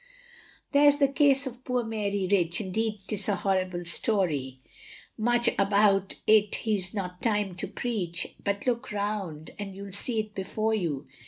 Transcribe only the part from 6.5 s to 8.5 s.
he's not time to preach,